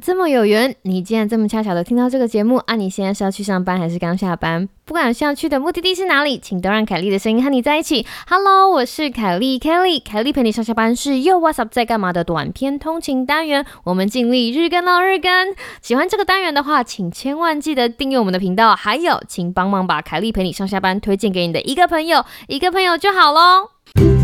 [0.00, 2.74] 这么有缘，你竟然这么恰巧的听到这个节目啊！
[2.76, 4.68] 你现在是要去上班还是刚下班？
[4.84, 8.06] 不管需要去的目的地是哪里，请都让凯莉的声音和你在一起。
[8.28, 15.54] Hello，我是凯莉，Kelly，凯莉陪你上下班是又 What's up 在干嘛的短篇通勤单元，我们尽力日更到日更。
[15.80, 24.23] 喜欢这个单元的话，请千万记得订阅我们的频道，还有请帮忙把凯莉陪你上下班推荐给你的一个朋友，一个朋友就好喽。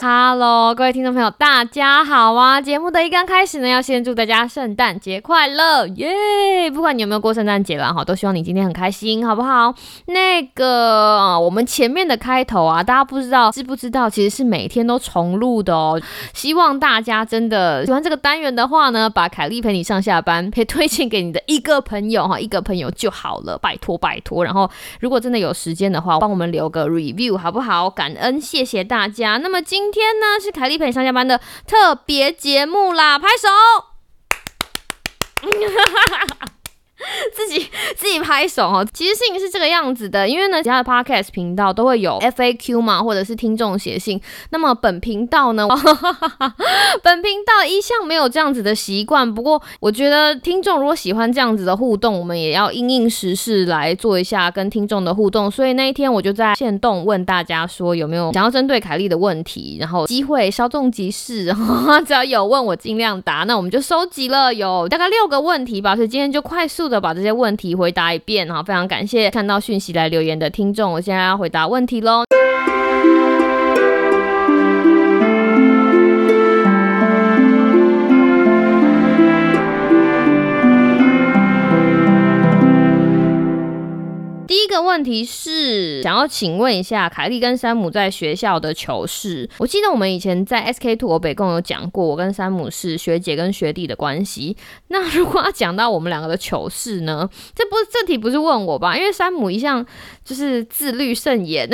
[0.00, 2.60] Hello，各位听众朋友，大家好啊！
[2.60, 6.70] 节目的一刚开始呢，要先祝大家圣诞节快乐，耶！
[6.70, 9.74] 不管你有没有过圣诞节了哈，都希望你今天很开心，好不好？
[10.06, 16.00] 那个我们前面的开头啊，大家不知道知不知道，其实是每天都重录的哦。
[16.32, 24.44] 希望大家真的喜欢这个单元的话呢，把凯莉陪你上下班可以推荐给你的一个朋友哈，一个朋友就好了，拜托拜托。
[24.44, 27.90] 然后如果真的有时间的话，帮我们留个 review 好不好？
[27.90, 29.38] 感恩，谢谢大家。
[29.38, 33.48] 那么今今天呢是凯丽陪上下班的特别节目啦，拍手！
[37.34, 37.48] 自
[38.20, 44.20] 拍手哦，其实事情是这个样子的，因为呢，其他的 podcast 频道都会有 FAQ 嘛，或者是听众写信。
[44.50, 45.66] 那么本频道呢，
[47.02, 49.32] 本频道一向没有这样子的习惯。
[49.32, 55.48] 不过我觉得听众如果喜欢这样子的互动，我们也要应应时事来做一下跟听众的互动。
[55.50, 61.54] 所以那一天我就在线动问大家说有没有想要针对凯莉的问题，然后机会稍纵即逝，
[62.06, 63.44] 只要有问我尽量答。
[63.46, 66.88] 那我们就收集了有大概六个问题吧，所以今天就快速。
[66.88, 72.27] 的把这些问题回答一遍哈，非常感谢看到讯息来留言的听众，我现在要回答问题喽。
[84.68, 89.48] 个问题是想要请问一下凯莉跟山姆在学校的糗事。
[89.58, 94.56] 我记得我们以前在 SK Two 我北共有讲过，我跟山姆是学姐跟学弟的关系。
[94.88, 97.28] 那如果要讲到我们两个的糗事呢？
[97.54, 98.96] 这不是这题不是问我吧？
[98.96, 99.84] 因为山姆一向
[100.22, 101.68] 就是自律甚严，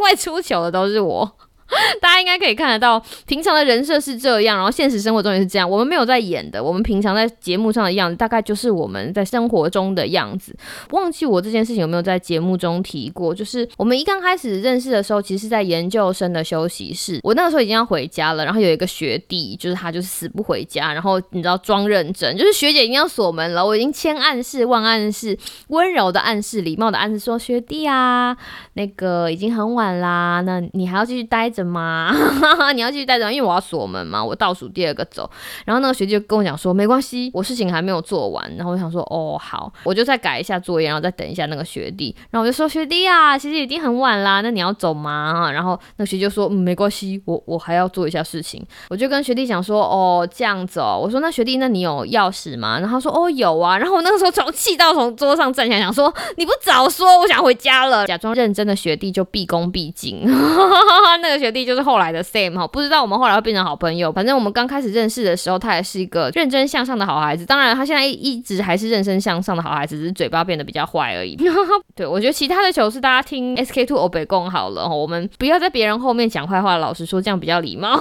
[0.00, 1.30] 会出糗的都是我。
[2.00, 5.68] 大家应该可以看得到，平常的人设是这样，然后现实生活中也是这样。
[5.68, 10.54] 我们没有在演的，我们平常在节目上的样子，大概就是我们在生活中的样子。
[10.90, 13.34] 忘记我这件事情有没有在节目中提过？
[13.34, 17.20] 就是我们一刚开始认识的时候，其实是在研究生的休息室。
[17.22, 28.36] 我那个时候已经要回家了，然后有一个学弟，就是他就是死不回家，然后你知道装认真，就是学姐已经要锁门了，我已经千暗示万暗示，温柔的暗示，礼貌的暗示说学弟啊，
[28.74, 31.61] 那个已经很晚啦，那你还要继续待着。
[31.66, 32.14] 吗？
[32.74, 34.22] 你要继续带着，因为我要锁门嘛。
[34.24, 35.28] 我倒数第二个走，
[35.64, 38.56] 然后那个学姐就跟我讲说，没关系，我事情还没有做完。
[38.56, 42.14] 然后我想说，哦，好，我就再改一下作业，然后再等一下那个学弟。
[42.30, 45.50] 然后我就说，学弟啊，其实已经很晚啦，那你要走吗？
[45.52, 48.64] 然后那个学姐就说，嗯，没关系，我我还要做一下事情。
[48.88, 50.98] 我就跟学弟讲说，哦，这样子哦。
[51.02, 52.78] 我说，那学弟，那你有钥匙吗？
[52.78, 53.78] 然后他说，哦，有啊。
[53.78, 58.06] 然后我那个时候从气到从桌上站起来，想说，你不早说，我想回家了。
[58.06, 60.22] 假装认真的学弟就毕恭毕敬，
[61.22, 61.52] 那个学。
[61.52, 64.10] 弟就是后来的 Sam 哈，不知道我们后来会变成好朋友。
[64.10, 67.44] 反正我们刚开始认识的时候，他也是一个认真向上的好孩子。
[67.44, 71.36] 当然，他现在一直还是认真向上的好孩子，只是嘴巴变得比较坏而已。
[71.94, 76.78] 对我觉得其他的糗事大家听 SK Two 欧北共好了，我们不要在别人后面讲坏话。
[76.78, 77.94] 老实说，这样比较礼貌。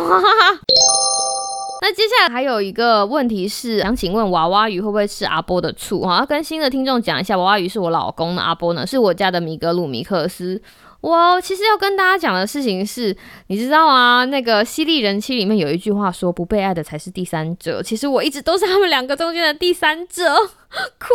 [1.84, 6.02] 那接下来还有一个问题是，想请问娃娃鱼会不会吃阿波的醋？
[6.02, 10.62] 哈，跟新的听众讲一下，娃娃鱼是我老公的，阿波呢是我家的米格鲁米克斯。
[11.02, 13.16] 我其实要跟大家讲的事情是，
[13.48, 14.24] 你知道啊？
[14.26, 17.82] 那个犀利人妻里面有一句话说，不被爱的才是第三者。
[17.82, 20.52] 其实我一直都是他们两个中间的第三者。
[20.98, 21.08] 哭，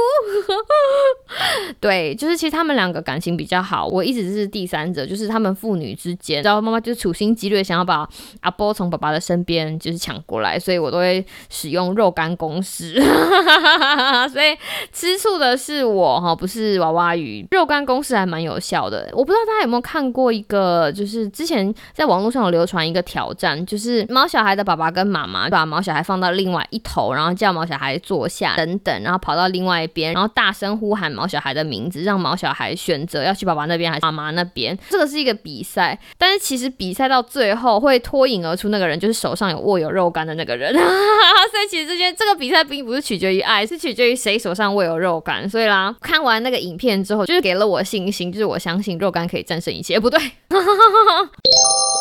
[1.80, 8.06] 对，就是其实他们两个感情比较好，我一直是第三者，就是他们父女之间，然后妈妈就是处心积虑想要把
[8.40, 13.00] 阿波从爸爸的身边就是抢过来，所以我都会使用肉干公式，
[14.30, 14.54] 所以
[14.92, 19.08] 吃醋的是我哈，不是娃娃鱼，肉干公式还蛮有效的。
[19.14, 29.45] 我不知道大家有没有看过一个，就是之前在网络上有流传一个挑战，就是毛小孩的爸爸跟妈妈把毛小孩放到另外一头，然后叫毛小孩坐下等等，然后跑到。
[29.48, 34.76] 另外一边，然后大声呼喊毛小孩的名字，让毛小孩选择要去爸爸那边还是妈妈那边。
[34.88, 40.72] 这个是一个比赛，但是其实比赛到最后会脱颖而出那个人，就是手上有握有肉干的那个人。
[40.76, 45.48] 所以其实这件这个比赛并不是取决于爱，是取决于谁手上握有肉干。
[45.48, 49.98] 所以啦，看完那个影片之后，就是给了我信心，就是我相信肉干可以战胜一切。
[49.98, 50.20] 不对。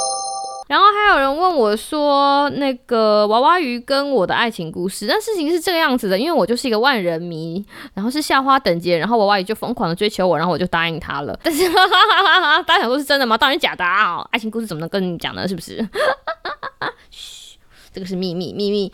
[1.05, 7.63] 然后还有人问我说，那个娃娃鱼跟我的爱情故事，但事情是这个样子的，因为我就是一个万人迷，
[7.93, 11.37] 然后是校花等级，然后娃娃鱼就疯狂的追求我，然后我就答应他了。
[11.43, 11.69] 但是
[12.65, 13.37] 大家想说是真的吗？
[13.37, 14.27] 当然假的啊！
[14.31, 15.47] 爱情故事怎么能跟你讲呢？
[15.47, 15.77] 是不是？
[17.11, 17.57] 嘘，
[17.93, 18.91] 这个是秘密，秘密。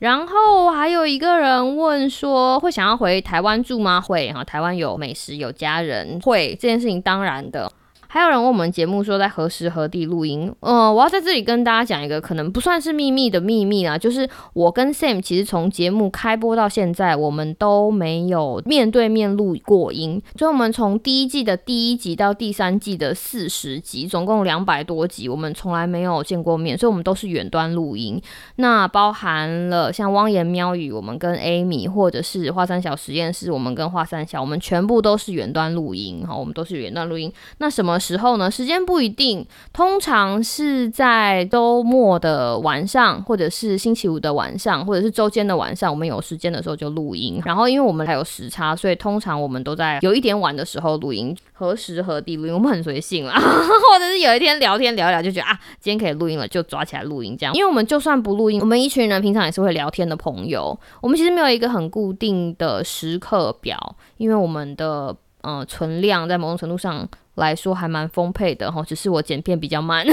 [0.00, 4.00] 然后还有一个人问说，会想要回台湾住吗？
[4.00, 7.70] 会哈，台湾有美食，有家人，会这件事情当然的。
[8.10, 28.18] 还有人问我们节目说在何时何地录音，嗯，我要在这里跟大家讲一个可能不算是秘密的秘密啦，就是我跟 Sam 其实从节目开播到现在，我们都没有面对面录过音，所以我们从第一季的第一集到第三季的四十集，总共两百多集，我们从来没有见过面，所以我们都是远端录音。
[28.56, 37.30] 那包含了像汪言喵语，我们跟 Amy，或者是华山小实验室，我们跟华山小，我们全部都是远端录音，哈，我们都是远端录音。
[37.58, 37.97] 那什么？
[37.98, 38.50] 时候呢？
[38.50, 47.40] 时间不一定，通常是在周末的晚上，或者是星期五的晚上，或者是周间的晚上，我们有时间的时候就录音。
[47.44, 51.36] 然后，因为我们还有时差，所以通常我们都在有一点晚的时候录音。
[51.52, 57.52] 何时何地录音，我们很随性啦， 或者是有一天聊天聊聊，就觉得啊，今天可以录音了，就抓起来录音这样。
[57.54, 60.78] 因为我们就算不录音，我们一群人平常也是会聊天的朋友。
[61.00, 67.08] 我们其实没有一个很固定的时刻表，因为我们的呃存量在某种程度上。
[67.38, 70.04] 来说还蛮丰沛的哈，只是我剪片比较慢。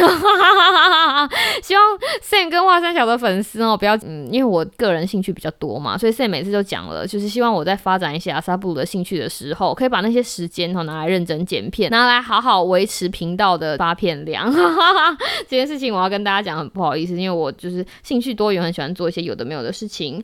[1.62, 1.84] 希望
[2.22, 14.52] Sam 跟华山小的粉丝哦，不要嗯，因为我个人兴趣比较多嘛，所以 Sam 每次就讲了，就是希望我在发展一些阿萨布鲁的兴趣的时候，可以把那些时间哈拿来认真剪片，拿来好好维持频道的发片量。
[15.50, 20.24] 这件事情我要跟大家讲，很不好意思，因为我就是兴趣多元，很喜欢做一些有的没有的事情。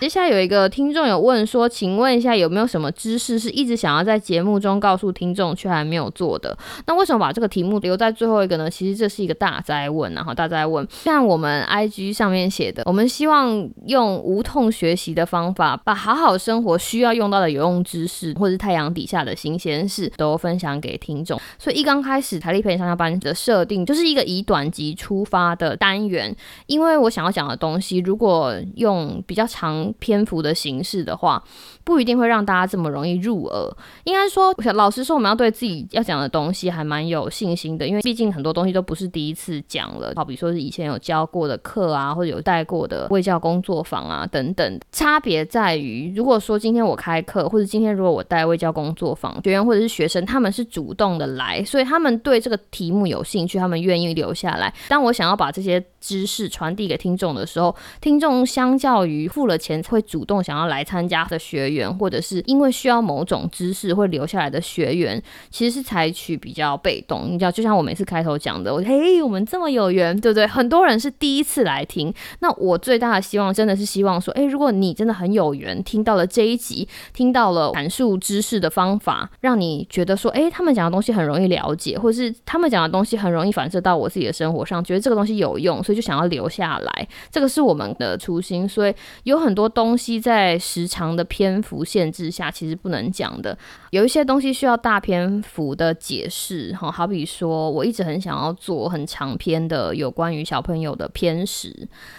[0.00, 6.56] 接下来有一个听众有问说，请问一下有没有什么知识是一直想要在节目中告诉听众却还没有做的？
[6.86, 8.68] 那为什么把这个题目留在最后一个呢？
[8.68, 21.40] 其实这是一个大灾问，然后大灾问，像我们 IG 上面写的，我们希望用无痛学习的方法，把好好生活需要用到的有用知识，或是太阳底下的新鲜事，都分享给听众。
[21.58, 26.34] 所以一刚开始台历培上下班的设定，就是一个以短集出发的单元，
[26.66, 29.83] 因为我想要讲的东西，如果用比较长。
[29.98, 31.42] 篇幅的形式的话，
[31.84, 33.76] 不一定会让大家这么容易入耳。
[34.04, 40.14] 应该说，老实说，我们要对自己要讲的东西还蛮有信心的，因为毕竟很多东西都不是第一次讲了。
[40.16, 44.80] 好比说是以前有教过的课啊，或者有带过的卫教工作坊啊等等。
[44.90, 54.72] 差别在于，如果说今天我开课，或者今天如果我带卫教工作坊，学员或者是学生，他们是主动的来，所以他们对这个题目有兴趣，他们愿意留下来。
[54.88, 59.74] 当我想要把这些知识传递给听众的时候，听众相较于付了钱。
[59.90, 67.26] 会主动想要来参加的学员，员或者是因为需要某种知识会留下来的学员，其实是采取比较被动。
[67.30, 70.46] 你知道，就像我每次开头讲的，我嘿，我们这么有缘，对不对？
[70.46, 87.08] 很多人是第一次来听，那我最大的希望真的是希望说，诶，如果你真的很有缘，听到了这一集，听到了阐述知识的方法，让你觉得说，诶，他们讲的东西很容易了解，或是他们讲的东西很容易反射到我自己的生活上，觉得这个东西有用，所以就想要留下来。
[87.30, 88.94] 这个是我们的初心，所以
[89.24, 93.56] 有很多东西在时长的篇幅限制下，其实不能讲的。
[93.90, 101.74] 有一些东西需要大篇幅的解释，哈，好比说，我一直很想要做很长篇的有关于小朋友的偏食，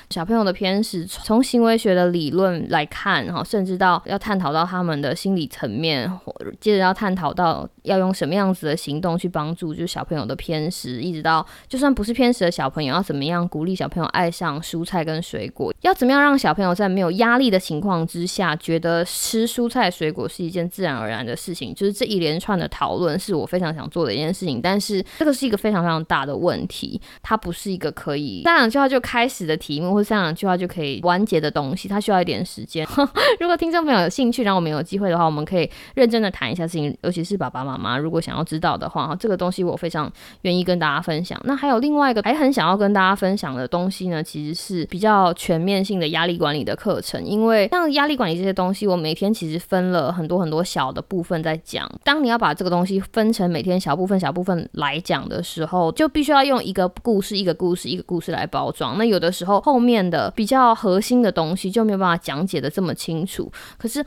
[0.10, 17.96] 小朋友的偏食，从行为学的理论来看，哈，甚至到要探讨到他们的心理层面或，接着要探讨到要用什么样子的行动去帮助，就是小朋友的偏食，一直到就算不是偏食的小朋友，要怎么样鼓励小朋友爱上蔬菜跟水果，要怎么样让小朋友在没有压力的情况。
[18.06, 19.04] 之下，觉得
[19.36, 24.62] 吃蔬菜水果是一件自然而然的事情，就是这一连串的讨论是我非常想做的一件事情。
[24.62, 32.88] 但是这个是一个非常非常大的问题，它不是一个可以三两句话就开始的题目，或三两句话就可以完结的东西，它需要一点时间。
[33.42, 40.10] 如果听众朋友有兴趣，然后我们有机会的话，我们可以认真的谈一下事情，尤其是爸爸妈妈如果想要知道的话，这个东西我非常
[40.44, 41.38] 愿意跟大家分享。
[41.44, 47.22] 那还有另外一个还很想要跟大家分享的东西呢，其实是比较全面性的压力管理的课程。
[47.26, 51.90] 因为像压力管理这些东西，我每天其实分了很多很多小的部分在讲。
[52.04, 58.98] 当你要把这个东西分成每天小部分、小部分来讲的时候，就必须要用一个故事、一个故事、一个故事来包装。
[58.98, 63.52] 那有的时候后面的比较核心的东西就没有办法讲解的这么清楚。
[63.78, 64.06] 可是。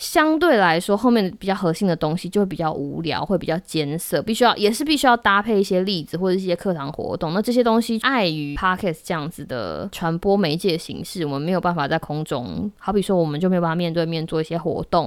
[0.00, 7.34] 相对来说，后面比较核心的东西就会比较无聊，会比较艰涩，必须要也是必须要搭配一些例子或者一些课堂活动。
[7.34, 15.06] 那这些东西碍于 podcast 这样子的传播媒介形式，我们没有办法在空中，好比说我们就没有办法面对面做一些活动，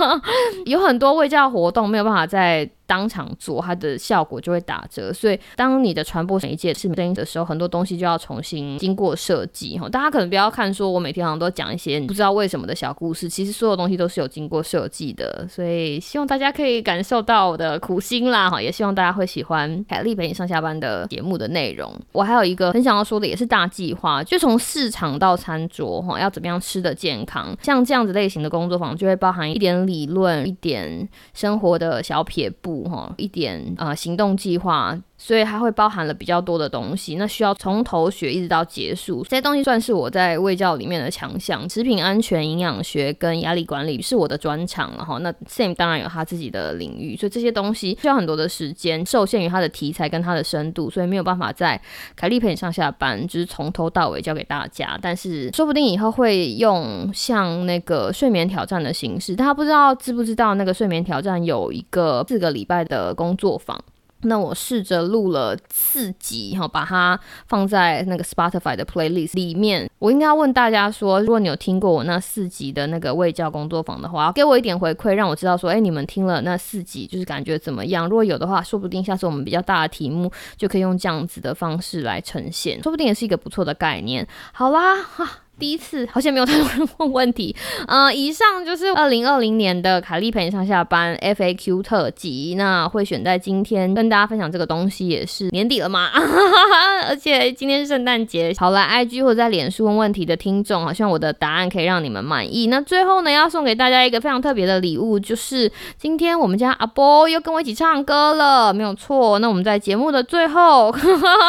[0.66, 2.68] 有很多未教活动没有办法在。
[2.90, 5.12] 当场做，它的效果就会打折。
[5.12, 9.78] 所以，当你的传播媒介是声音的时候，很多东西就要重新经过设计。
[9.78, 15.46] 哈，大家可能不要看说，我每天好像都讲一些不知道为什么的小故事，其实所有东西都是有经过设计的。
[15.48, 18.50] 所以，希望大家可以感受到我的苦心啦。
[18.50, 21.94] 哈，也希望大家会喜欢凯丽陪你上下班的节目的内容。
[22.10, 27.56] 我还有一个很想要说的，也是大计划，就从市场到餐桌，哈，要怎么样吃的健康。
[27.62, 32.79] 像这样子类型的工作坊，就会包含一点理论，一点生活的小撇步。
[32.88, 34.98] 哈，一点呃行动计划。
[35.22, 39.22] 所以它会包含了比较多的东西，那需要从头学一直到结束。
[39.24, 45.18] 这些东西算是我在卫教里面的强项，食品安全、营养学跟压力管理是我的专长了哈。
[45.18, 51.78] 那 Sam 当然有他自己的领域，所以这些东西需要很多的时间，受限于它的题材跟它的深度，所以没有办法在
[52.16, 54.98] 凯利陪你上下班，就是从头到尾教给大家。
[55.02, 63.78] 但是说不定以后会用像那个睡眠挑战的形式，大家不知道知不知道那个睡眠挑战有一个四个礼拜的工作坊。
[64.22, 69.90] 那我试着录了四集，哈，把它放在那个 Spotify 的 playlist 里面。
[69.98, 78.08] 我应该要问大家说，如果你有听过我那四集的那个卫教工作坊的话，给我一点回馈，让我知道说，哎，你们听了那四集，就是感觉怎么样？
[78.08, 84.26] 如果有的话，说不定下次我们比较大的题目就可以用这样子的方式来呈现，说不定也是一个不错的概念。
[84.52, 85.30] 好啦，哈。
[85.60, 87.54] 第一次好像没有太多人问问题，
[87.86, 92.54] 呃，以上就是二零二零年的凯丽陪你上下班 FAQ 特辑。
[92.56, 96.08] 那会选在今天跟大家分享这个东西，也是年底了嘛，
[97.06, 98.54] 而且今天是圣诞节。
[98.58, 102.68] 好了，IG 或者在脸书问问题的听众，好像我的答案可以让你们满意。
[102.68, 109.38] 那最后呢，要送给大家一个非常特别的礼物，就是今天我们家阿波又跟我一起唱歌了，没有错。
[109.40, 110.94] 那我们在节目的最后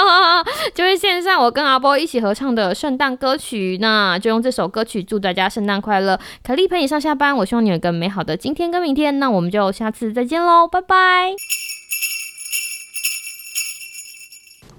[0.75, 3.77] 就会献上我跟阿波一起合唱的圣诞歌曲。
[3.79, 7.37] 那那就用这首歌曲祝大家圣诞快乐，凯丽陪你上下班。
[7.37, 9.19] 我希望你有一个美好的今天跟明天。
[9.19, 11.35] 那我们就下次再见喽，拜拜。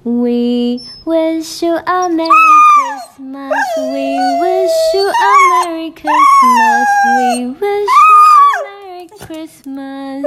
[0.03, 2.29] We wish you a merry
[2.75, 3.53] Christmas.
[3.79, 5.35] We wish you a
[5.69, 6.89] merry Christmas.
[7.17, 10.25] We wish you a merry Christmas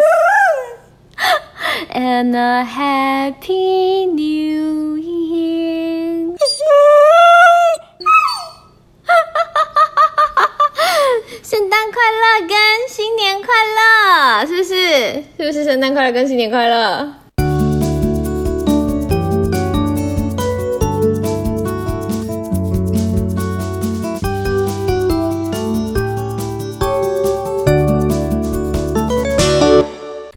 [1.94, 5.15] and a happy New Year.
[16.06, 17.12] 来跟新年快乐，